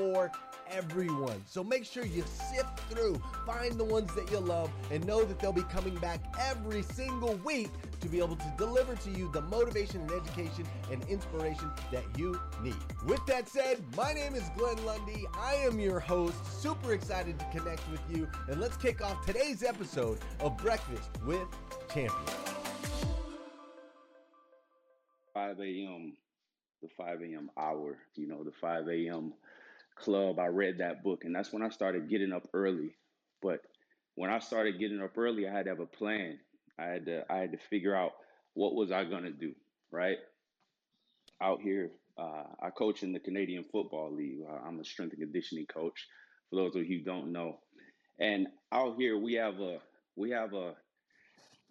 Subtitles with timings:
[0.00, 0.32] for
[0.70, 1.42] everyone.
[1.46, 5.38] So make sure you sift through, find the ones that you love, and know that
[5.38, 7.68] they'll be coming back every single week
[8.00, 12.40] to be able to deliver to you the motivation and education and inspiration that you
[12.62, 12.76] need.
[13.04, 15.26] With that said, my name is Glenn Lundy.
[15.34, 16.62] I am your host.
[16.62, 18.26] Super excited to connect with you.
[18.48, 21.46] And let's kick off today's episode of Breakfast with
[21.92, 22.30] Champions.
[25.34, 26.16] 5 a.m.,
[26.80, 27.50] the 5 a.m.
[27.58, 29.34] hour, you know, the 5 a.m
[30.00, 32.96] club, I read that book, and that's when I started getting up early.
[33.42, 33.60] But
[34.16, 36.38] when I started getting up early, I had to have a plan.
[36.78, 38.12] I had to I had to figure out
[38.54, 39.54] what was I gonna do,
[39.92, 40.18] right?
[41.42, 44.40] Out here, uh, I coach in the Canadian Football League.
[44.48, 46.06] Uh, I'm a strength and conditioning coach.
[46.50, 47.58] For those of you who don't know,
[48.20, 49.78] and out here we have a
[50.16, 50.74] we have a.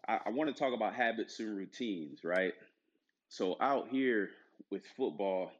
[0.07, 2.53] I, I want to talk about habits and routines, right?
[3.29, 4.29] So out here
[4.71, 5.51] with football,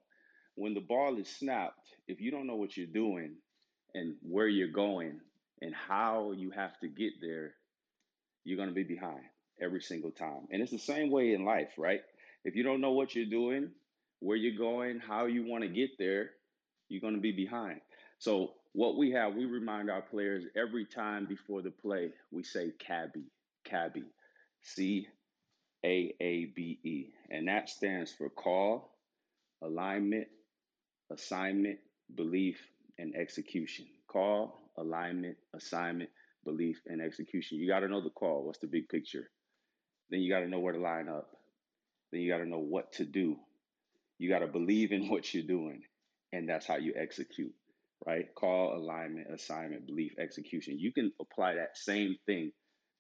[0.55, 1.78] when the ball is snapped,
[2.09, 3.35] if you don't know what you're doing
[3.93, 5.21] and where you're going
[5.61, 7.53] and how you have to get there,
[8.43, 9.21] you're going to be behind
[9.61, 10.47] every single time.
[10.51, 12.01] And it's the same way in life, right?
[12.43, 13.69] If you don't know what you're doing,
[14.21, 16.31] where you're going, how you want to get there,
[16.89, 17.79] you're going to be behind.
[18.17, 22.71] So, what we have, we remind our players every time before the play, we say
[22.79, 23.23] CABE,
[23.65, 24.03] CABE,
[24.61, 25.07] C
[25.85, 27.05] A A B E.
[27.29, 28.95] And that stands for call,
[29.63, 30.27] alignment,
[31.11, 31.79] assignment,
[32.15, 32.57] belief,
[32.97, 33.87] and execution.
[34.07, 36.09] Call, alignment, assignment,
[36.45, 37.57] belief, and execution.
[37.59, 38.45] You got to know the call.
[38.45, 39.29] What's the big picture?
[40.09, 41.29] Then you got to know where to line up.
[42.11, 43.37] Then you got to know what to do.
[44.19, 45.83] You got to believe in what you're doing.
[46.33, 47.53] And that's how you execute,
[48.05, 48.27] right?
[48.35, 50.79] Call, alignment, assignment, belief, execution.
[50.79, 52.51] You can apply that same thing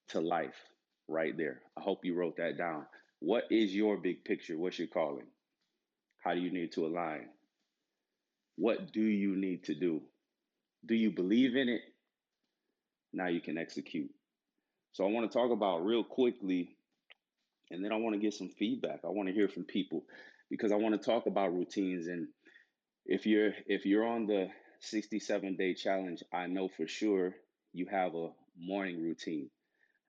[0.09, 0.55] to life
[1.07, 1.61] right there.
[1.77, 2.85] I hope you wrote that down.
[3.19, 4.57] What is your big picture?
[4.57, 5.27] What's your calling?
[6.23, 7.27] How do you need to align?
[8.59, 10.01] What do you need to do?
[10.85, 11.79] Do you believe in it?
[13.13, 14.11] Now you can execute.
[14.91, 16.75] So I want to talk about real quickly,
[17.71, 18.99] and then I want to get some feedback.
[19.05, 20.03] I want to hear from people
[20.49, 22.07] because I want to talk about routines.
[22.07, 22.27] And
[23.05, 24.49] if you're if you're on the
[24.81, 27.35] 67 day challenge, I know for sure
[27.71, 29.49] you have a morning routine,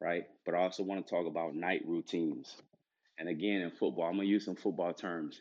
[0.01, 0.25] right?
[0.45, 2.57] But I also want to talk about night routines.
[3.17, 5.41] And again, in football, I'm gonna use some football terms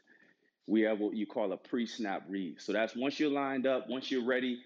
[0.70, 2.62] we have what you call a pre-snap read.
[2.62, 4.60] So that's once you're lined up, once you're ready,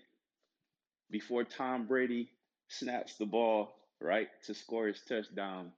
[1.10, 2.30] before Tom Brady
[2.68, 5.72] snaps the ball, right, to score his touchdown,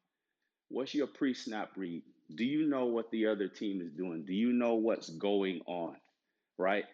[0.69, 2.01] what's your pre-snap read?
[2.33, 4.25] Do you know what the other team is doing?
[4.25, 5.95] Do you know what's going on,
[6.57, 6.85] right?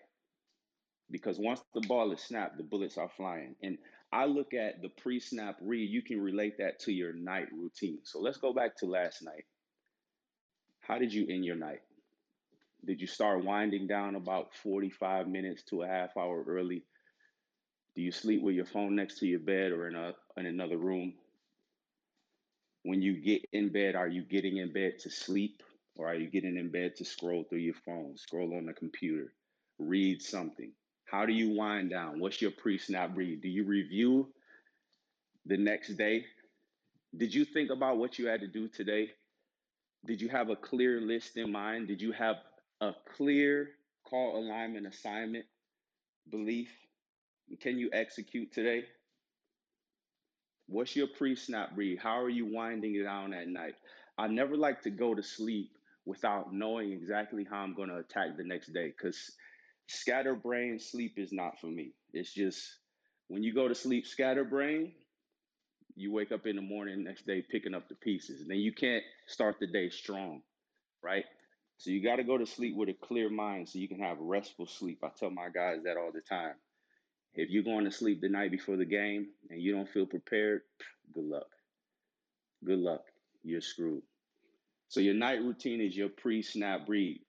[1.09, 3.55] Because once the ball is snapped, the bullets are flying.
[3.63, 3.77] And
[4.11, 7.99] I look at the pre-snap read, you can relate that to your night routine.
[8.03, 9.45] So let's go back to last night.
[10.81, 11.79] How did you end your night?
[12.85, 16.83] Did you start winding down about 45 minutes to a half hour early?
[17.95, 20.77] Do you sleep with your phone next to your bed or in a in another
[20.77, 21.13] room?
[22.83, 25.61] When you get in bed, are you getting in bed to sleep
[25.95, 29.33] or are you getting in bed to scroll through your phone, scroll on the computer,
[29.77, 30.71] read something?
[31.05, 32.19] How do you wind down?
[32.19, 33.41] What's your pre-snap read?
[33.41, 34.29] Do you review
[35.45, 36.25] the next day?
[37.15, 39.11] Did you think about what you had to do today?
[40.05, 41.87] Did you have a clear list in mind?
[41.87, 42.37] Did you have
[42.81, 43.69] a clear
[44.05, 45.45] call alignment assignment
[46.29, 46.69] belief?
[47.61, 48.85] Can you execute today?
[50.67, 51.99] What's your pre snap read?
[51.99, 53.75] How are you winding it down at night?
[54.17, 55.71] I never like to go to sleep
[56.05, 59.31] without knowing exactly how I'm going to attack the next day because
[59.87, 61.93] Scatterbrain sleep is not for me.
[62.13, 62.77] It's just
[63.27, 64.93] when you go to sleep scatterbrain,
[65.95, 68.41] you wake up in the morning next day picking up the pieces.
[68.41, 70.41] And then you can't start the day strong,
[71.03, 71.25] right?
[71.81, 74.19] So you got to go to sleep with a clear mind so you can have
[74.19, 74.99] restful sleep.
[75.03, 76.53] I tell my guys that all the time.
[77.33, 80.61] If you're going to sleep the night before the game and you don't feel prepared,
[81.11, 81.47] good luck.
[82.63, 83.01] Good luck.
[83.43, 84.03] You're screwed.
[84.89, 87.19] So your night routine is your pre-snap read.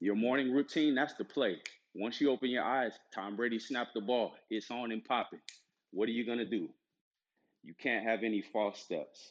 [0.00, 1.58] Your morning routine, that's the play.
[1.94, 4.32] Once you open your eyes, Tom Brady snapped the ball.
[4.50, 5.42] It's on and popping.
[5.92, 6.68] What are you going to do?
[7.62, 9.30] You can't have any false steps.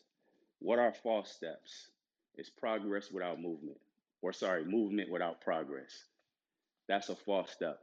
[0.59, 1.89] What are false steps?
[2.35, 3.79] It's progress without movement.
[4.21, 5.91] Or sorry, movement without progress.
[6.87, 7.79] That's a false step.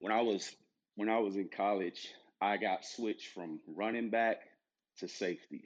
[0.00, 0.50] When I was
[0.96, 2.08] when I was in college,
[2.40, 4.38] I got switched from running back
[4.98, 5.64] to safety.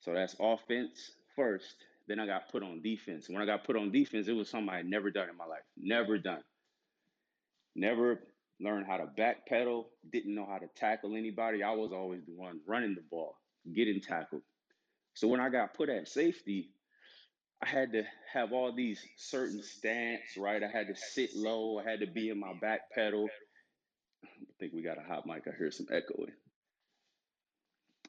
[0.00, 1.76] So that's offense first.
[2.08, 3.28] Then I got put on defense.
[3.28, 5.46] When I got put on defense, it was something I had never done in my
[5.46, 5.62] life.
[5.76, 6.42] Never done.
[7.74, 8.20] Never
[8.60, 9.86] learned how to backpedal.
[10.12, 11.62] Didn't know how to tackle anybody.
[11.62, 13.36] I was always the one running the ball,
[13.74, 14.42] getting tackled.
[15.14, 16.70] So when I got put at safety,
[17.62, 20.62] I had to have all these certain stance, right?
[20.62, 21.78] I had to sit low.
[21.78, 23.28] I had to be in my back pedal.
[24.24, 25.44] I think we got a hot mic.
[25.46, 26.32] I hear some echoing.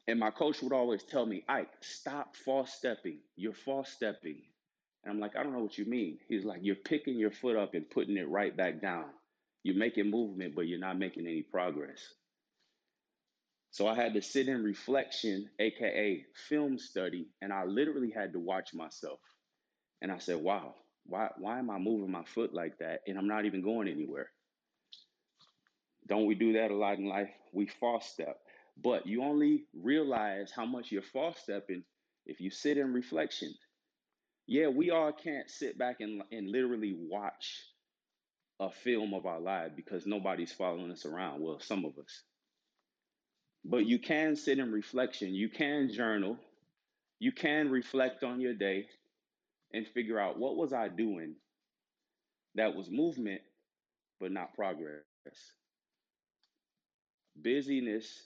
[0.08, 3.18] And my coach would always tell me, Ike, stop false stepping.
[3.36, 4.42] You're false stepping.
[5.04, 6.18] And I'm like, I don't know what you mean.
[6.28, 9.06] He's like, you're picking your foot up and putting it right back down.
[9.62, 12.00] You're making movement, but you're not making any progress.
[13.70, 18.38] So I had to sit in reflection, aka film study, and I literally had to
[18.40, 19.20] watch myself.
[20.02, 20.74] And I said, wow,
[21.06, 23.00] why, why am I moving my foot like that?
[23.06, 24.28] And I'm not even going anywhere.
[26.08, 27.30] Don't we do that a lot in life?
[27.52, 28.38] We false step.
[28.82, 31.84] But you only realize how much you're false stepping
[32.26, 33.54] if you sit in reflection.
[34.46, 37.62] Yeah, we all can't sit back and, and literally watch
[38.60, 41.40] a film of our life because nobody's following us around.
[41.40, 42.22] Well, some of us.
[43.64, 45.34] But you can sit in reflection.
[45.34, 46.38] You can journal.
[47.18, 48.86] You can reflect on your day
[49.74, 51.34] and figure out what was I doing
[52.54, 53.42] that was movement
[54.20, 55.02] but not progress.
[57.36, 58.24] Busyness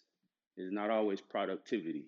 [0.56, 2.04] is not always productivity.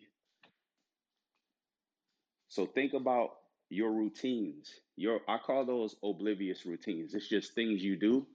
[2.48, 3.31] So think about
[3.70, 4.70] your routines.
[4.96, 7.14] Your I call those oblivious routines.
[7.14, 8.26] It's just things you do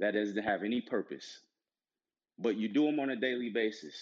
[0.00, 1.40] that doesn't have any purpose,
[2.38, 3.94] but you do them on a daily basis.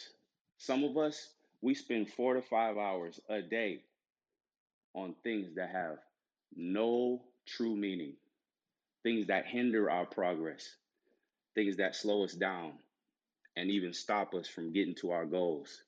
[0.56, 1.28] Some of us
[1.60, 3.82] we spend four to five hours a day
[4.94, 5.98] on things that have
[6.54, 8.14] no true meaning,
[9.02, 10.76] things that hinder our progress,
[11.54, 12.72] things that slow us down,
[13.56, 15.82] and even stop us from getting to our goals.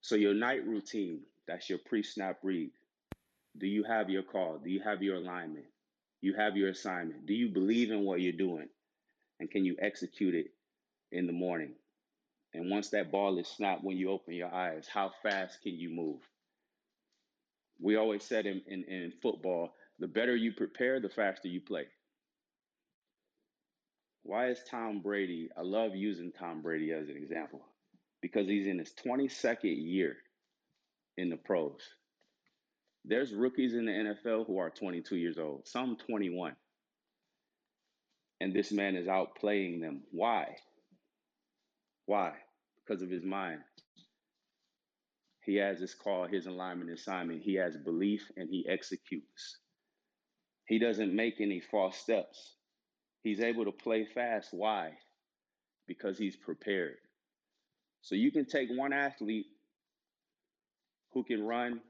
[0.00, 2.70] So, your night routine, that's your pre snap read.
[3.58, 4.58] Do you have your call?
[4.58, 5.66] Do you have your alignment?
[6.20, 7.26] You have your assignment.
[7.26, 8.68] Do you believe in what you're doing?
[9.40, 10.52] And can you execute it
[11.12, 11.72] in the morning?
[12.54, 15.90] And once that ball is snapped when you open your eyes, how fast can you
[15.90, 16.20] move?
[17.80, 21.84] We always said in, in, in football, the better you prepare, the faster you play.
[24.22, 25.48] Why is Tom Brady?
[25.56, 27.60] I love using Tom Brady as an example
[28.20, 30.16] because he's in his 22nd year
[31.16, 31.80] in the pros.
[33.04, 36.54] There's rookies in the NFL who are 22 years old, some 21.
[38.40, 40.02] And this man is outplaying them.
[40.10, 40.56] Why?
[42.06, 42.34] Why?
[42.84, 43.60] Because of his mind.
[45.48, 47.40] He has his call, his alignment, assignment.
[47.40, 49.56] He has belief and he executes.
[50.66, 52.52] He doesn't make any false steps.
[53.22, 54.50] He's able to play fast.
[54.52, 54.90] Why?
[55.86, 56.96] Because he's prepared.
[58.02, 59.46] So you can take one athlete
[61.14, 61.80] who can run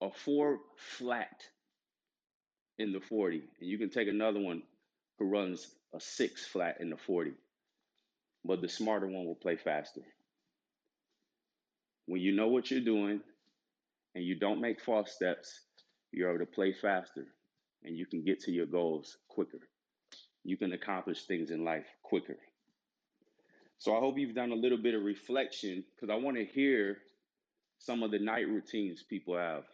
[0.00, 0.60] a four
[0.96, 1.42] flat
[2.78, 4.62] in the 40, and you can take another one
[5.18, 7.32] who runs a six flat in the 40.
[8.46, 10.00] But the smarter one will play faster.
[12.12, 13.22] When you know what you're doing
[14.14, 15.60] and you don't make false steps,
[16.10, 17.24] you're able to play faster
[17.84, 19.60] and you can get to your goals quicker.
[20.44, 22.36] You can accomplish things in life quicker.
[23.78, 26.98] So I hope you've done a little bit of reflection because I want to hear
[27.78, 29.64] some of the night routines people have.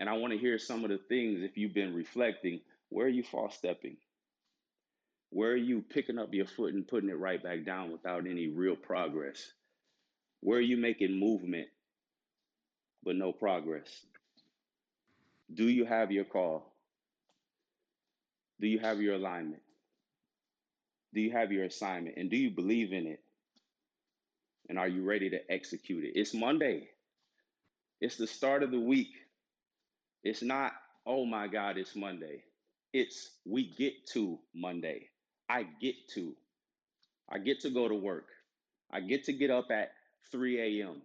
[0.00, 3.10] And I want to hear some of the things, if you've been reflecting, where are
[3.10, 3.96] you false stepping?
[5.30, 8.48] Where are you picking up your foot and putting it right back down without any
[8.48, 9.52] real progress?
[10.40, 11.68] Where are you making movement
[13.04, 13.88] but no progress?
[15.52, 16.72] Do you have your call?
[18.60, 19.62] Do you have your alignment?
[21.14, 22.16] Do you have your assignment?
[22.16, 23.20] And do you believe in it?
[24.68, 26.12] And are you ready to execute it?
[26.14, 26.88] It's Monday.
[28.00, 29.10] It's the start of the week.
[30.22, 30.72] It's not,
[31.06, 32.44] oh my God, it's Monday.
[32.92, 35.08] It's we get to Monday.
[35.48, 36.34] I get to.
[37.28, 38.26] I get to go to work.
[38.90, 39.92] I get to get up at
[40.32, 41.02] 3 a.m.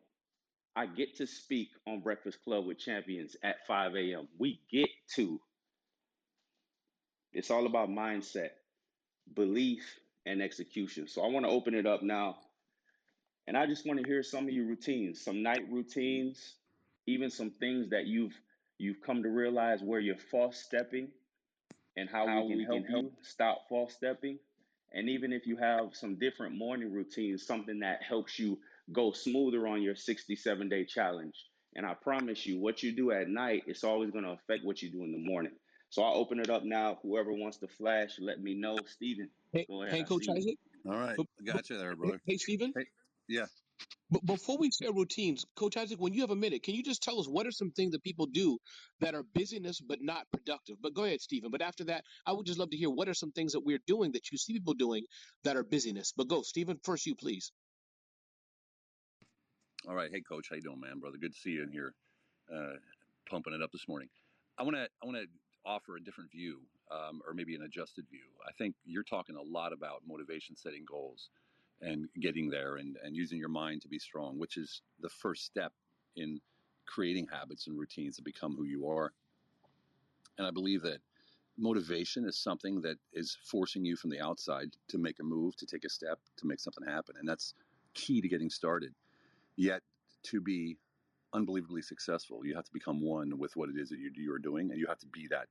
[0.75, 4.27] I get to speak on Breakfast Club with Champions at 5 a.m.
[4.37, 5.39] We get to.
[7.33, 8.49] It's all about mindset,
[9.33, 9.83] belief,
[10.25, 11.07] and execution.
[11.07, 12.37] So I want to open it up now.
[13.47, 16.55] And I just want to hear some of your routines, some night routines,
[17.07, 18.33] even some things that you've
[18.77, 21.07] you've come to realize where you're false stepping
[21.95, 24.39] and how, how we can, we help, can help you stop false stepping.
[24.93, 28.57] And even if you have some different morning routines, something that helps you
[28.91, 31.35] go smoother on your 67 day challenge.
[31.75, 34.81] And I promise you, what you do at night, it's always going to affect what
[34.81, 35.51] you do in the morning.
[35.89, 36.99] So I'll open it up now.
[37.03, 38.77] Whoever wants to flash, let me know.
[38.85, 39.95] Steven, hey, go ahead.
[39.95, 40.57] Hey, Coach Isaac.
[40.85, 41.17] All right.
[41.45, 42.19] Got you there, brother.
[42.25, 42.73] Hey, Steven.
[42.75, 42.85] Hey,
[43.27, 43.45] yeah.
[44.09, 47.01] But before we share routines, Coach Isaac, when you have a minute, can you just
[47.01, 48.59] tell us what are some things that people do
[48.99, 50.77] that are busyness but not productive?
[50.81, 51.49] But go ahead, Stephen.
[51.49, 53.79] But after that, I would just love to hear what are some things that we're
[53.87, 55.05] doing that you see people doing
[55.43, 56.13] that are busyness.
[56.15, 57.51] But go, Stephen, first you, please.
[59.87, 60.09] All right.
[60.11, 61.17] Hey, Coach, how you doing, man, brother?
[61.19, 61.93] Good to see you in here,
[62.51, 62.73] uh,
[63.29, 64.09] pumping it up this morning.
[64.57, 65.27] I want to I want to
[65.63, 66.61] offer a different view,
[66.91, 68.25] um, or maybe an adjusted view.
[68.47, 71.29] I think you're talking a lot about motivation, setting goals
[71.81, 75.45] and getting there and, and using your mind to be strong, which is the first
[75.45, 75.71] step
[76.15, 76.41] in
[76.87, 79.11] creating habits and routines to become who you are.
[80.39, 80.99] And I believe that
[81.59, 85.67] motivation is something that is forcing you from the outside to make a move, to
[85.67, 87.15] take a step, to make something happen.
[87.19, 87.53] And that's
[87.93, 88.95] key to getting started.
[89.57, 89.81] Yet,
[90.23, 90.77] to be
[91.33, 94.39] unbelievably successful, you have to become one with what it is that you, you are
[94.39, 95.47] doing, and you have to be that,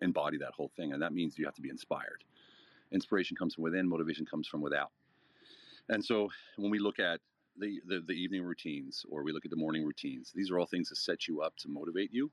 [0.00, 0.92] embody that whole thing.
[0.92, 2.24] And that means you have to be inspired.
[2.92, 4.90] Inspiration comes from within, motivation comes from without.
[5.88, 7.20] And so when we look at
[7.56, 10.66] the, the, the, evening routines or we look at the morning routines, these are all
[10.66, 12.30] things that set you up to motivate you,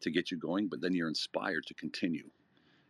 [0.00, 2.28] to get you going, but then you're inspired to continue.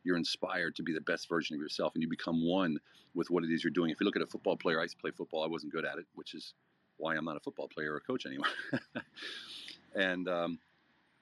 [0.03, 2.79] You're inspired to be the best version of yourself and you become one
[3.15, 3.91] with what it is you're doing.
[3.91, 5.85] If you look at a football player, I used to play football, I wasn't good
[5.85, 6.55] at it, which is
[6.97, 8.47] why I'm not a football player or a coach anymore.
[9.95, 10.59] and um,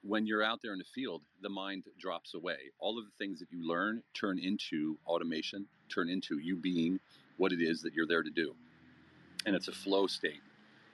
[0.03, 2.57] when you're out there in the field, the mind drops away.
[2.79, 7.01] All of the things that you learn turn into automation, turn into you being
[7.37, 8.55] what it is that you're there to do.
[9.47, 10.41] And it's a flow state.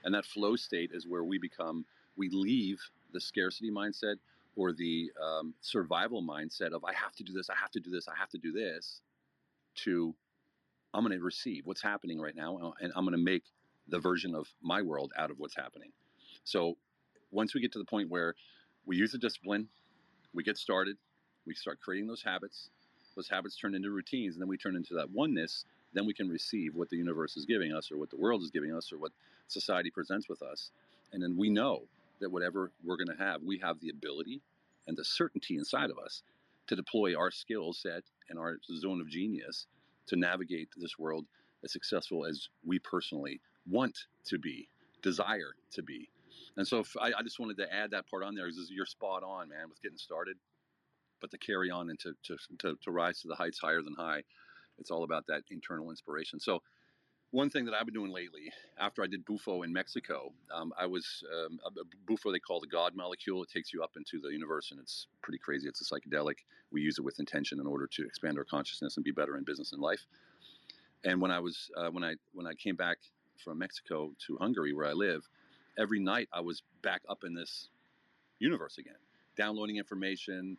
[0.04, 1.84] And that flow state is where we become,
[2.16, 2.78] we leave
[3.12, 4.16] the scarcity mindset
[4.56, 7.90] or the um, survival mindset of, I have to do this, I have to do
[7.90, 9.00] this, I have to do this,
[9.84, 10.14] to,
[10.94, 13.42] I'm going to receive what's happening right now, uh, and I'm going to make
[13.88, 15.90] the version of my world out of what's happening.
[16.44, 16.76] So
[17.30, 18.34] once we get to the point where
[18.84, 19.68] we use the discipline,
[20.34, 20.96] we get started,
[21.46, 22.70] we start creating those habits,
[23.14, 25.64] those habits turn into routines, and then we turn into that oneness
[25.96, 28.50] then we can receive what the universe is giving us or what the world is
[28.50, 29.12] giving us or what
[29.48, 30.70] society presents with us.
[31.12, 31.84] And then we know
[32.20, 34.42] that whatever we're going to have, we have the ability
[34.86, 36.22] and the certainty inside of us
[36.66, 39.66] to deploy our skill set and our zone of genius
[40.08, 41.24] to navigate this world
[41.64, 43.96] as successful as we personally want
[44.26, 44.68] to be,
[45.02, 46.08] desire to be.
[46.56, 49.22] And so I, I, just wanted to add that part on there because you're spot
[49.22, 50.36] on, man, with getting started.
[51.20, 53.94] But to carry on and to, to, to, to rise to the heights higher than
[53.94, 54.22] high
[54.78, 56.40] it's all about that internal inspiration.
[56.40, 56.62] So,
[57.32, 60.86] one thing that I've been doing lately, after I did Bufo in Mexico, um, I
[60.86, 61.58] was um,
[62.06, 63.42] Bufo they call the God molecule.
[63.42, 65.68] It takes you up into the universe, and it's pretty crazy.
[65.68, 66.36] It's a psychedelic.
[66.70, 69.44] We use it with intention in order to expand our consciousness and be better in
[69.44, 70.06] business and life.
[71.04, 72.98] And when I was uh, when I when I came back
[73.42, 75.22] from Mexico to Hungary, where I live,
[75.78, 77.68] every night I was back up in this
[78.38, 78.94] universe again,
[79.36, 80.56] downloading information,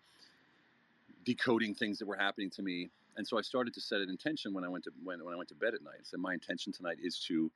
[1.26, 4.54] decoding things that were happening to me and so I started to set an intention
[4.54, 5.96] when I went to when, when I went to bed at night.
[6.00, 7.52] I said my intention tonight is to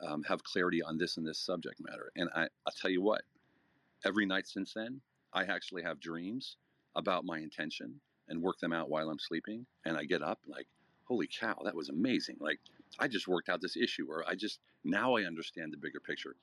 [0.00, 2.10] um, have clarity on this and this subject matter.
[2.16, 3.22] And I, I'll tell you what,
[4.04, 5.00] every night since then,
[5.32, 6.56] I actually have dreams
[6.96, 9.66] about my intention and work them out while I'm sleeping.
[9.84, 10.66] And I get up like,
[11.04, 12.36] holy cow, that was amazing.
[12.40, 12.58] Like
[12.98, 16.36] I just worked out this issue, or I just now I understand the bigger picture.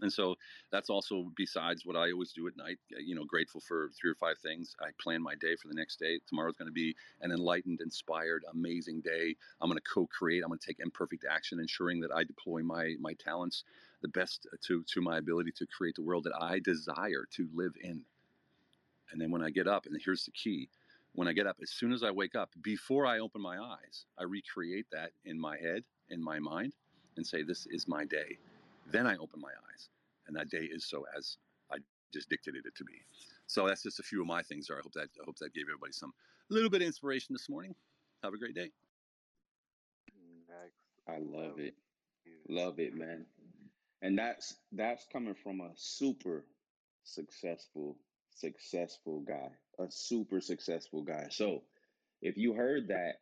[0.00, 0.34] And so
[0.72, 4.10] that's also besides what I always do at night, uh, you know, grateful for three
[4.10, 4.74] or five things.
[4.80, 6.18] I plan my day for the next day.
[6.26, 9.36] Tomorrow's going to be an enlightened, inspired, amazing day.
[9.60, 10.42] I'm going to co-create.
[10.42, 13.64] I'm going to take imperfect action, ensuring that I deploy my my talents
[14.00, 17.74] the best to to my ability to create the world that I desire to live
[17.80, 18.02] in.
[19.12, 20.68] And then when I get up, and here's the key,
[21.14, 24.06] when I get up, as soon as I wake up, before I open my eyes,
[24.18, 26.72] I recreate that in my head, in my mind,
[27.16, 28.38] and say, This is my day.
[28.90, 29.88] Then I open my eyes
[30.26, 31.36] and that day is so as
[31.70, 31.76] I
[32.12, 32.94] just dictated it to be.
[33.46, 34.78] So that's just a few of my things there.
[34.78, 36.12] I hope that I hope that gave everybody some
[36.48, 37.74] little bit of inspiration this morning.
[38.22, 38.70] Have a great day.
[41.08, 41.74] I love it.
[42.48, 43.26] Love it, man.
[44.00, 46.44] And that's that's coming from a super
[47.04, 47.96] successful
[48.34, 51.26] successful guy, a super successful guy.
[51.30, 51.62] So
[52.20, 53.14] if you heard that,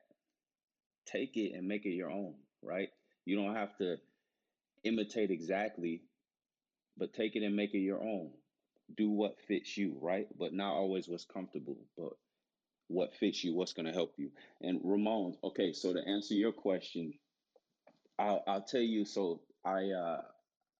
[1.07, 2.91] take it and make it your own, right?
[3.25, 3.97] You don't have to
[4.85, 6.03] imitate exactly,
[6.97, 8.31] but take it and make it your own.
[8.97, 10.27] Do what fits you, right?
[10.39, 12.13] But not always what's comfortable, but
[12.89, 14.31] what fits you, what's going to help you.
[14.61, 17.15] And Ramon, okay, so to answer your question,
[18.19, 19.05] I'll, I'll tell you.
[19.05, 20.23] So I uh,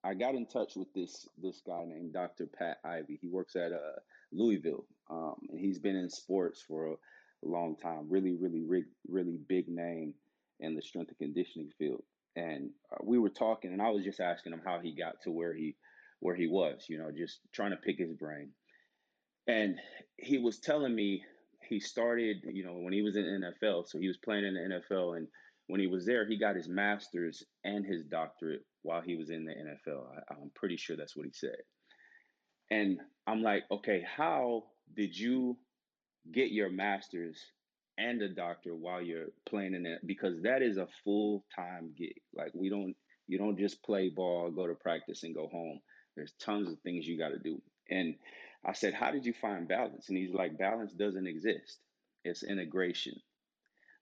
[0.03, 2.47] I got in touch with this this guy named Dr.
[2.47, 3.19] Pat Ivey.
[3.21, 4.01] He works at uh,
[4.33, 6.95] Louisville, um, and he's been in sports for a,
[7.43, 8.07] long time.
[8.11, 10.13] Really, really, really, really big name
[10.61, 12.03] in the strength and conditioning field.
[12.37, 15.31] And uh, we were talking, and I was just asking him how he got to
[15.31, 15.75] where he
[16.21, 16.85] where he was.
[16.89, 18.51] You know, just trying to pick his brain.
[19.47, 19.79] And
[20.19, 21.25] he was telling me
[21.67, 23.89] he started, you know, when he was in NFL.
[23.89, 25.27] So he was playing in the NFL, and
[25.67, 29.45] when he was there, he got his master's and his doctorate while he was in
[29.45, 30.03] the NFL.
[30.15, 31.57] I, I'm pretty sure that's what he said.
[32.71, 34.65] And I'm like, okay, how
[34.97, 35.57] did you
[36.33, 37.39] get your master's
[37.99, 40.07] and a doctor while you're playing in it?
[40.07, 42.15] Because that is a full time gig.
[42.35, 42.95] Like we don't,
[43.29, 45.81] you don't just play ball, go to practice, and go home.
[46.17, 47.61] There's tons of things you got to do.
[47.91, 48.17] And
[48.65, 50.09] I said, how did you find balance?
[50.09, 51.79] And he's like, balance doesn't exist.
[52.25, 53.15] It's integration.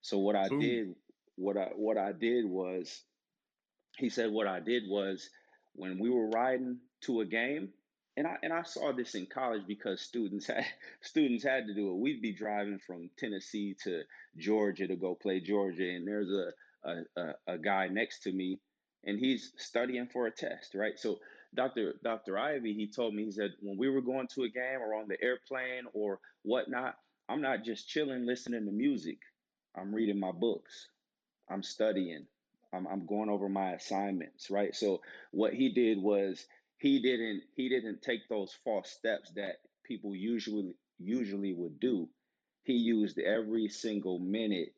[0.02, 0.60] So what I Boom.
[0.60, 0.94] did,
[1.36, 3.02] what I what I did was
[3.98, 5.28] he said what I did was
[5.74, 7.70] when we were riding to a game,
[8.18, 10.66] and I and I saw this in college because students had
[11.02, 11.98] students had to do it.
[11.98, 14.02] We'd be driving from Tennessee to
[14.36, 16.52] Georgia to go play Georgia, and there's a
[16.84, 18.60] a, a, a guy next to me,
[19.04, 20.98] and he's studying for a test, right?
[20.98, 21.18] So
[21.54, 21.94] Dr.
[22.04, 22.38] Dr.
[22.38, 25.08] Ivey, he told me, he said, when we were going to a game or on
[25.08, 26.96] the airplane or whatnot,
[27.28, 29.18] I'm not just chilling listening to music.
[29.76, 30.88] I'm reading my books.
[31.50, 32.26] I'm studying.
[32.72, 34.74] I'm, I'm going over my assignments, right?
[34.74, 35.00] So
[35.32, 36.46] what he did was
[36.78, 42.08] he didn't he didn't take those false steps that people usually usually would do.
[42.64, 44.74] He used every single minute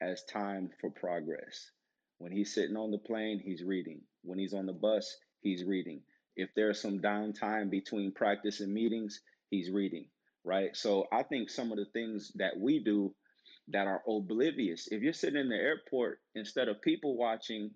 [0.00, 1.70] as time for progress.
[2.18, 4.00] When he's sitting on the plane, he's reading.
[4.22, 6.02] When he's on the bus, he's reading.
[6.36, 10.06] If there's some downtime between practice and meetings, he's reading,
[10.44, 10.76] right?
[10.76, 13.14] So I think some of the things that we do
[13.68, 17.70] that are oblivious, if you're sitting in the airport, instead of people watching,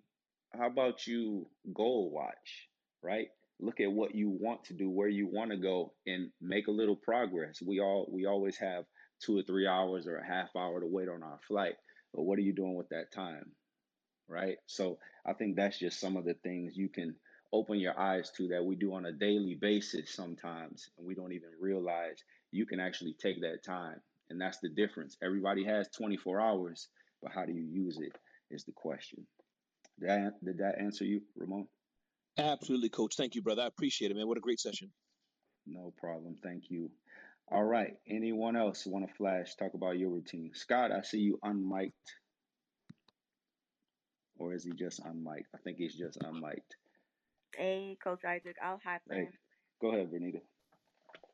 [0.53, 2.69] how about you goal watch,
[3.05, 3.29] right?
[3.61, 6.73] Look at what you want to do, where you want to go, and make a
[6.73, 7.62] little progress.
[7.62, 8.87] We all we always have
[9.25, 11.75] two or three hours or a half hour to wait on our flight.
[12.14, 13.53] But what are you doing with that time?
[14.29, 14.57] right?
[14.67, 17.17] So I think that's just some of the things you can
[17.53, 21.33] open your eyes to that we do on a daily basis sometimes, and we don't
[21.33, 24.01] even realize you can actually take that time.
[24.31, 25.17] And that's the difference.
[25.23, 26.88] Everybody has 24 hours,
[27.23, 28.12] but how do you use it
[28.51, 29.27] is the question.
[30.01, 31.69] Did that, did that answer you, Ramon?
[32.38, 33.14] Absolutely, coach.
[33.16, 33.62] Thank you, brother.
[33.62, 34.27] I appreciate it, man.
[34.27, 34.90] What a great session.
[35.66, 36.37] No problem.
[36.42, 36.90] Thank you.
[37.51, 37.94] All right.
[38.09, 40.51] Anyone else want to flash, talk about your routine?
[40.55, 41.92] Scott, I see you unmiked.
[44.38, 45.47] Or is he just unmiked?
[45.55, 46.75] I think he's just unmiked.
[47.57, 48.57] Hey, Coach Isaac.
[48.62, 49.33] I'll hop Hey, in.
[49.81, 50.40] go ahead, Bernita.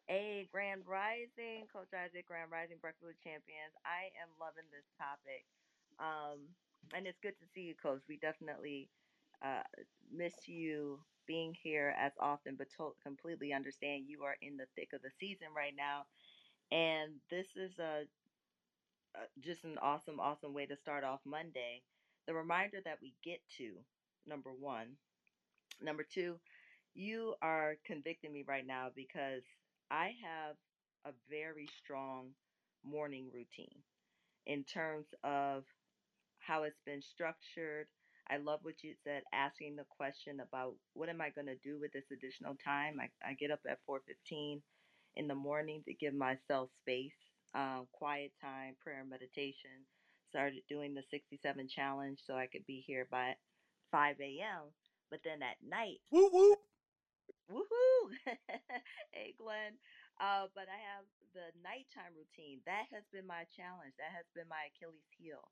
[0.06, 3.72] Hey, Grand Rising, Coach Isaac, Grand Rising, Breakfast with Champions.
[3.86, 5.46] I am loving this topic.
[5.98, 6.50] Um,
[6.92, 8.02] and it's good to see you, Coach.
[8.08, 8.90] We definitely
[9.44, 9.62] uh,
[10.12, 14.90] miss you being here as often, but to- completely understand you are in the thick
[14.92, 16.05] of the season right now.
[16.72, 18.05] And this is a,
[19.14, 21.83] a just an awesome, awesome way to start off Monday.
[22.26, 23.72] The reminder that we get to,
[24.26, 24.96] number one.
[25.83, 26.38] Number two,
[26.94, 29.42] you are convicting me right now because
[29.90, 30.57] I have
[31.07, 32.31] a very strong
[32.85, 33.83] morning routine
[34.46, 35.64] in terms of
[36.38, 37.87] how it's been structured.
[38.30, 41.80] I love what you said, asking the question about what am I going to do
[41.80, 42.98] with this additional time.
[43.00, 44.62] I, I get up at 4:15
[45.16, 47.16] in the morning to give myself space,
[47.54, 49.86] um, quiet time, prayer, and meditation.
[50.30, 53.34] Started doing the 67 challenge so I could be here by
[53.92, 54.72] 5 a.m.
[55.10, 56.58] But then at night, Whoop whoop.
[57.50, 58.14] Woohoo!
[59.12, 59.76] hey, Glenn.
[60.20, 62.60] Uh, but I have the nighttime routine.
[62.66, 63.94] That has been my challenge.
[63.98, 65.50] That has been my Achilles heel.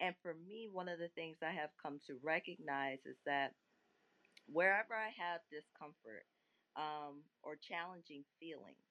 [0.00, 3.52] And for me, one of the things I have come to recognize is that
[4.46, 6.24] wherever I have discomfort
[6.76, 8.84] um, or challenging feelings,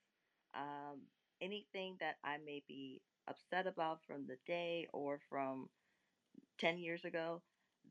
[0.56, 1.02] um,
[1.42, 5.68] anything that I may be upset about from the day or from
[6.60, 7.42] 10 years ago,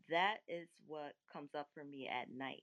[0.09, 2.63] that is what comes up for me at night.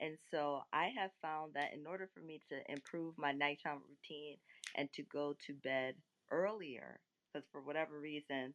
[0.00, 4.36] And so I have found that in order for me to improve my nighttime routine
[4.76, 5.94] and to go to bed
[6.30, 7.00] earlier,
[7.32, 8.54] because for whatever reason,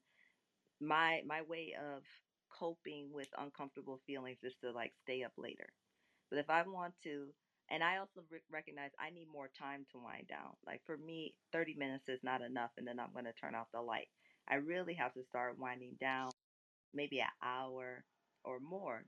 [0.82, 2.04] my my way of
[2.52, 5.68] coping with uncomfortable feelings is to like stay up later.
[6.30, 7.34] But if I want to
[7.70, 10.54] and I also re- recognize I need more time to wind down.
[10.66, 13.68] Like for me, 30 minutes is not enough, and then I'm going to turn off
[13.74, 14.08] the light.
[14.48, 16.32] I really have to start winding down,
[16.94, 18.06] maybe an hour
[18.44, 19.04] or more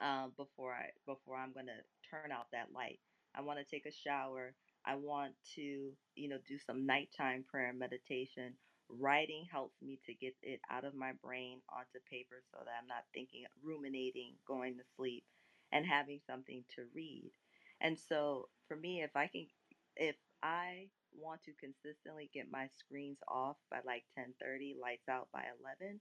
[0.00, 3.00] um, before I before I'm going to turn out that light.
[3.34, 4.54] I want to take a shower.
[4.86, 8.54] I want to, you know, do some nighttime prayer and meditation.
[8.92, 12.86] Writing helps me to get it out of my brain onto paper so that I'm
[12.86, 15.24] not thinking, ruminating, going to sleep,
[15.72, 17.32] and having something to read.
[17.80, 19.46] And so for me, if I can,
[19.96, 25.44] if I want to consistently get my screens off by like 10:30, lights out by
[25.60, 26.00] 11,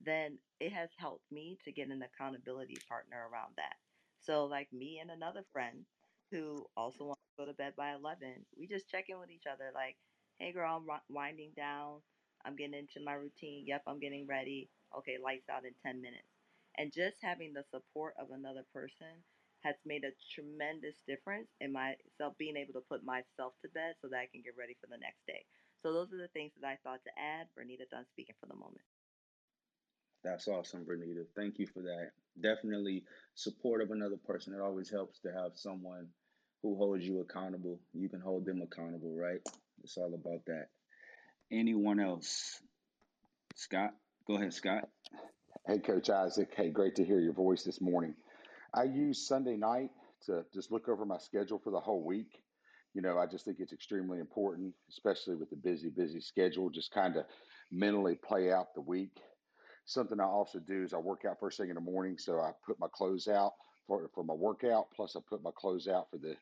[0.00, 3.76] then it has helped me to get an accountability partner around that.
[4.20, 5.86] So, like me and another friend
[6.30, 9.46] who also wants to go to bed by 11, we just check in with each
[9.50, 9.96] other like,
[10.38, 12.02] hey, girl, I'm winding down.
[12.48, 13.68] I'm getting into my routine.
[13.68, 14.70] Yep, I'm getting ready.
[14.96, 16.32] Okay, lights out in 10 minutes.
[16.80, 19.20] And just having the support of another person
[19.60, 24.08] has made a tremendous difference in myself being able to put myself to bed so
[24.08, 25.44] that I can get ready for the next day.
[25.82, 27.52] So those are the things that I thought to add.
[27.52, 28.86] Bernita done speaking for the moment.
[30.24, 31.26] That's awesome, Bernita.
[31.36, 32.12] Thank you for that.
[32.40, 34.54] Definitely support of another person.
[34.54, 36.08] It always helps to have someone
[36.62, 37.78] who holds you accountable.
[37.92, 39.40] You can hold them accountable, right?
[39.82, 40.68] It's all about that.
[41.52, 42.60] Anyone else?
[43.56, 43.94] Scott?
[44.26, 44.88] Go ahead, Scott.
[45.66, 46.52] Hey, Coach Isaac.
[46.56, 48.14] Hey, great to hear your voice this morning.
[48.74, 49.90] I use Sunday night
[50.26, 52.42] to just look over my schedule for the whole week.
[52.94, 56.92] You know, I just think it's extremely important, especially with the busy, busy schedule, just
[56.92, 57.24] kind of
[57.70, 59.18] mentally play out the week
[59.86, 62.52] Something I also do is I work out first thing in the morning, so I
[62.66, 63.54] put my clothes out
[63.86, 64.88] for for my workout.
[64.94, 66.36] Plus, I put my clothes out for the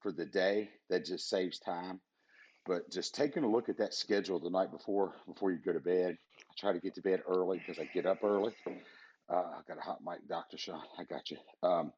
[0.00, 0.70] for the day.
[0.88, 2.00] That just saves time.
[2.66, 5.80] But just taking a look at that schedule the night before before you go to
[5.80, 6.18] bed.
[6.38, 8.52] I try to get to bed early because I get up early.
[9.28, 10.82] Uh, I got a hot mic, Doctor Sean.
[10.98, 11.38] I got you.
[11.62, 11.92] Um,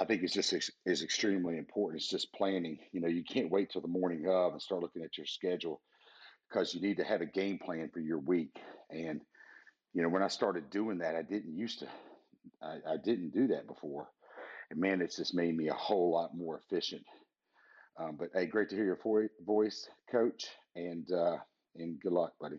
[0.00, 0.54] I think it's just
[0.86, 2.00] is extremely important.
[2.00, 2.78] It's just planning.
[2.92, 5.80] You know, you can't wait till the morning of and start looking at your schedule
[6.48, 8.56] because you need to have a game plan for your week.
[8.90, 9.20] And
[9.92, 11.86] you know, when I started doing that, I didn't used to,
[12.62, 14.08] I, I didn't do that before.
[14.70, 17.02] And man, it's just made me a whole lot more efficient.
[17.98, 21.36] Um, but hey, great to hear your voice, coach, and uh,
[21.76, 22.58] and good luck, buddy.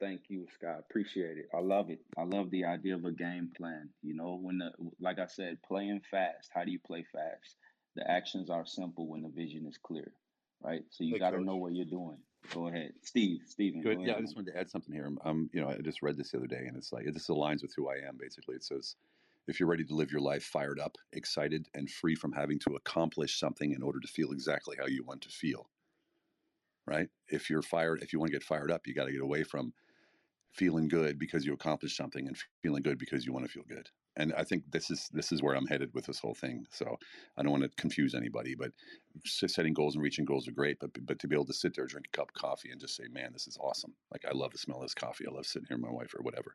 [0.00, 0.80] Thank you, Scott.
[0.90, 1.48] Appreciate it.
[1.54, 2.00] I love it.
[2.18, 3.88] I love the idea of a game plan.
[4.02, 4.70] You know, when the
[5.00, 6.50] like I said, playing fast.
[6.54, 7.56] How do you play fast?
[7.96, 10.12] The actions are simple when the vision is clear,
[10.62, 10.82] right?
[10.90, 12.18] So you hey, got to know what you're doing.
[12.52, 13.40] Go ahead, Steve.
[13.46, 13.82] Steven.
[13.82, 13.98] Good.
[13.98, 15.10] Go yeah, I just wanted to add something here.
[15.24, 17.28] Um, you know, I just read this the other day, and it's like it just
[17.28, 18.18] aligns with who I am.
[18.20, 18.96] Basically, it says,
[19.46, 22.76] if you're ready to live your life fired up, excited, and free from having to
[22.76, 25.70] accomplish something in order to feel exactly how you want to feel,
[26.86, 27.08] right?
[27.28, 29.44] If you're fired, if you want to get fired up, you got to get away
[29.44, 29.74] from
[30.52, 33.90] feeling good because you accomplished something and feeling good because you want to feel good
[34.16, 36.66] and I think this is this is where I'm headed with this whole thing.
[36.70, 36.98] So
[37.36, 38.70] I don't want to confuse anybody, but
[39.24, 40.78] setting goals and reaching goals are great.
[40.80, 42.96] But but to be able to sit there, drink a cup of coffee, and just
[42.96, 45.26] say, "Man, this is awesome!" Like I love the smell of this coffee.
[45.26, 46.54] I love sitting here with my wife or whatever.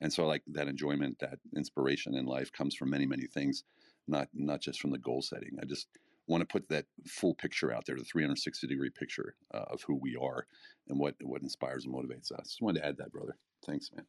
[0.00, 3.64] And so like that enjoyment, that inspiration in life comes from many many things,
[4.06, 5.58] not not just from the goal setting.
[5.60, 5.88] I just
[6.26, 9.94] want to put that full picture out there, the 360 degree picture uh, of who
[9.94, 10.46] we are
[10.88, 12.48] and what what inspires and motivates us.
[12.48, 13.36] Just wanted to add that, brother.
[13.66, 14.06] Thanks, man.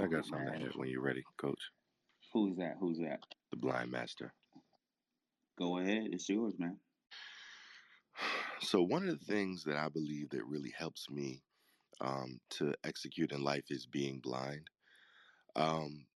[0.00, 1.60] I got something to add when you're ready, Coach.
[2.32, 2.76] Who's that?
[2.80, 3.20] Who's that?
[3.50, 4.32] The Blind Master.
[5.58, 6.08] Go ahead.
[6.12, 6.78] It's yours, man.
[8.60, 11.42] So one of the things that I believe that really helps me
[12.00, 14.68] um, to execute in life is being blind.
[15.56, 16.06] Um,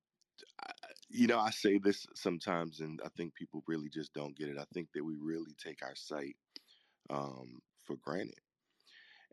[0.62, 0.72] I,
[1.08, 4.58] you know, I say this sometimes, and I think people really just don't get it.
[4.58, 6.36] I think that we really take our sight
[7.10, 8.40] um, for granted.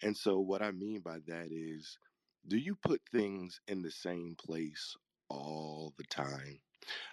[0.02, 1.98] And so, what I mean by that is
[2.48, 4.96] do you put things in the same place
[5.30, 6.60] all the time?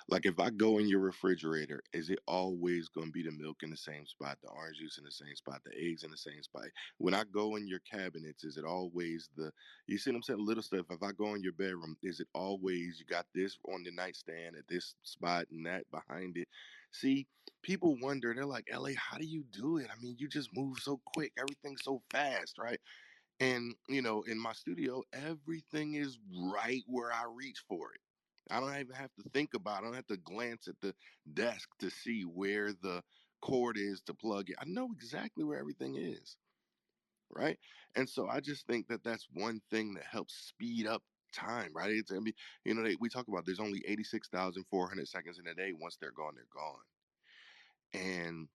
[0.08, 3.62] Like if I go in your refrigerator, is it always going to be the milk
[3.62, 6.16] in the same spot, the orange juice in the same spot, the eggs in the
[6.16, 6.64] same spot?
[6.98, 9.52] When I go in your cabinets, is it always the
[9.86, 10.44] you see what I'm saying?
[10.44, 10.86] Little stuff.
[10.90, 14.56] If I go in your bedroom, is it always you got this on the nightstand
[14.56, 16.48] at this spot and that behind it?
[16.92, 17.26] See,
[17.62, 19.88] people wonder, they're like, LA, how do you do it?
[19.90, 22.80] I mean, you just move so quick, everything's so fast, right?
[23.40, 26.18] And, you know, in my studio, everything is
[26.54, 28.00] right where I reach for it.
[28.50, 29.78] I don't even have to think about it.
[29.78, 30.94] I don't have to glance at the
[31.32, 33.02] desk to see where the
[33.40, 34.56] cord is to plug it.
[34.58, 36.38] I know exactly where everything is.
[37.30, 37.58] Right.
[37.96, 41.90] And so I just think that that's one thing that helps speed up time, right?
[41.90, 45.54] It's, I mean, you know, they, we talk about there's only 86,400 seconds in a
[45.54, 45.72] day.
[45.72, 46.84] Once they're gone, they're gone.
[47.92, 48.48] And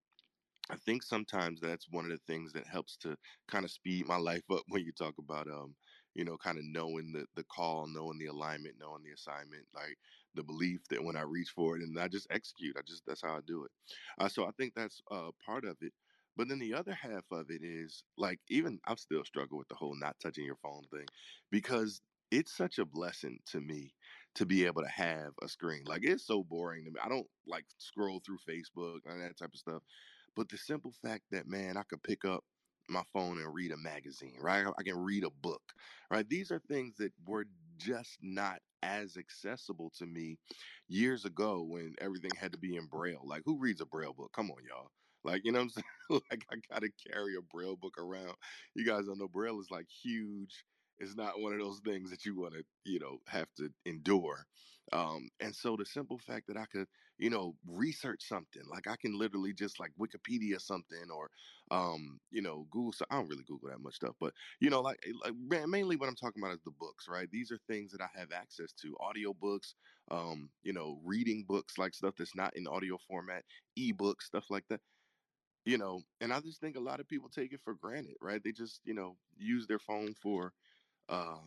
[0.69, 4.17] I think sometimes that's one of the things that helps to kind of speed my
[4.17, 5.78] life up when you talk about um,
[6.20, 9.98] you know, kind of knowing the the call, knowing the alignment, knowing the assignment, like
[10.36, 13.22] the belief that when I reach for it and I just execute, I just that's
[13.22, 13.72] how I do it.
[14.20, 15.94] Uh, so I think that's uh, part of it.
[16.36, 19.76] But then the other half of it is like even I'm still struggle with the
[19.76, 21.08] whole not touching your phone thing
[21.52, 22.02] because
[22.32, 23.96] it's such a blessing to me
[24.36, 25.84] to be able to have a screen.
[25.86, 27.00] Like it's so boring to me.
[27.02, 29.84] I don't like scroll through Facebook and that type of stuff.
[30.36, 32.44] But the simple fact that man, I could pick up
[32.89, 34.65] my phone and read a magazine, right?
[34.78, 35.73] I can read a book,
[36.12, 36.28] right?
[36.28, 37.45] These are things that were
[37.78, 40.38] just not as accessible to me
[40.88, 43.21] years ago when everything had to be in braille.
[43.23, 44.32] Like who reads a braille book?
[44.34, 44.91] Come on, y'all.
[45.23, 45.86] Like, you know I'm saying?
[46.32, 48.36] like I gotta carry a braille book around.
[48.73, 50.65] You guys don't know braille is like huge
[51.02, 54.45] it's not one of those things that you want to, you know, have to endure.
[54.91, 56.88] Um, and so the simple fact that I could,
[57.20, 61.30] you know, research something, like I can literally just like Wikipedia something or,
[61.72, 62.94] um, you know, Google.
[62.94, 65.36] So I don't really Google that much stuff, but you know, like, like
[65.68, 67.30] mainly what I'm talking about is the books, right?
[67.32, 69.76] These are things that I have access to, audio books,
[70.12, 73.46] um, you know, reading books, like stuff that's not in audio format,
[73.78, 74.82] ebooks, stuff like that
[75.66, 78.44] you know and i just think a lot of people take it for granted right
[78.44, 80.54] they just you know use their phone for
[81.10, 81.40] uh,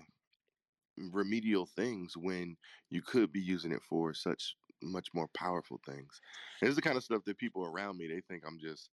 [0.97, 2.57] remedial things when
[2.91, 6.21] you could be using it for such much more powerful things.
[6.61, 8.91] And it's the kind of stuff that people around me they think I'm just,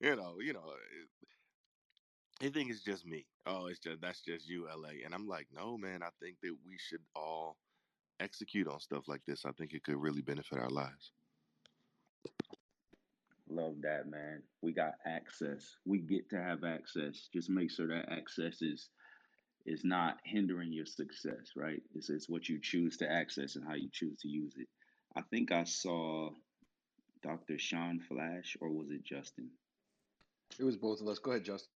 [0.00, 1.26] you know, you know, eh,
[2.40, 3.26] they think it's just me.
[3.46, 5.04] Oh, it's just that's just you, LA.
[5.04, 6.02] And I'm like, no, man.
[6.02, 7.56] I think that we should all
[8.20, 9.44] execute on stuff like this.
[9.44, 11.12] I think it could really benefit our lives.
[13.48, 14.42] Love that, man.
[14.62, 15.76] We got access.
[15.84, 17.28] We get to have access.
[17.32, 18.88] Just make sure that access is
[19.66, 21.82] is not hindering your success, right?
[21.94, 24.68] It's, it's what you choose to access and how you choose to use it.
[25.16, 26.30] I think I saw
[27.22, 27.58] Dr.
[27.58, 29.50] Sean Flash, or was it Justin?
[30.58, 31.18] It was both of us.
[31.18, 31.70] Go ahead, Justin.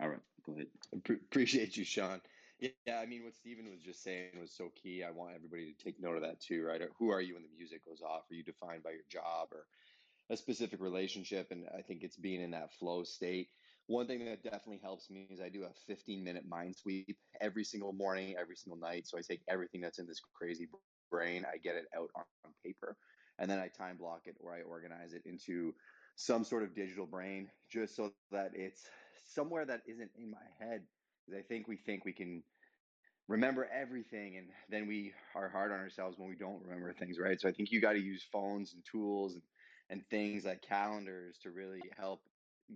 [0.00, 0.66] All right, go ahead.
[0.92, 2.20] appreciate you, Sean.
[2.60, 5.02] Yeah, I mean, what Stephen was just saying was so key.
[5.02, 6.80] I want everybody to take note of that too, right?
[6.98, 8.30] Who are you when the music goes off?
[8.30, 9.66] Are you defined by your job or
[10.30, 11.48] a specific relationship?
[11.50, 13.48] And I think it's being in that flow state
[13.86, 17.64] one thing that definitely helps me is I do a 15 minute mind sweep every
[17.64, 19.06] single morning, every single night.
[19.06, 20.68] So I take everything that's in this crazy
[21.12, 22.98] brain, I get it out on, on paper,
[23.38, 25.74] and then I time block it or I organize it into
[26.16, 28.88] some sort of digital brain just so that it's
[29.26, 30.82] somewhere that isn't in my head.
[31.26, 32.44] Because I think we think we can
[33.28, 37.40] remember everything and then we are hard on ourselves when we don't remember things, right?
[37.40, 39.42] So I think you got to use phones and tools and,
[39.90, 42.22] and things like calendars to really help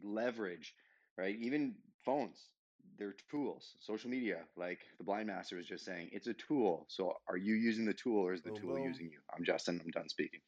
[0.03, 0.75] leverage
[1.19, 1.37] right?
[1.41, 2.51] Even phones,
[2.99, 3.75] they're tools.
[3.81, 6.87] Social media, like the blind master was just saying, it's a tool.
[6.89, 8.85] So are you using the tool or is the boom, tool boom.
[8.85, 9.19] using you?
[9.37, 9.81] I'm Justin.
[9.85, 10.41] I'm done speaking.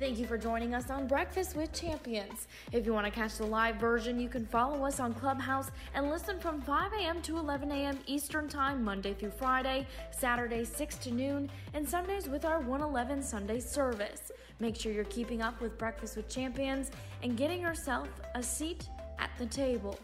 [0.00, 2.48] Thank you for joining us on Breakfast with Champions.
[2.72, 6.10] If you want to catch the live version, you can follow us on Clubhouse and
[6.10, 7.22] listen from 5 a.m.
[7.22, 8.00] to 11 a.m.
[8.06, 13.60] Eastern Time, Monday through Friday, Saturday 6 to noon, and Sundays with our 111 Sunday
[13.60, 14.32] service.
[14.58, 16.90] Make sure you're keeping up with Breakfast with Champions
[17.22, 19.98] and getting yourself a seat at the table.